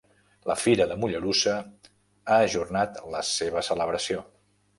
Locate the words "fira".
0.61-0.87